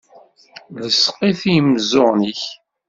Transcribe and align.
Lseq-it 0.83 1.41
i 1.49 1.51
yimeẓẓuɣen-ik! 1.53 2.43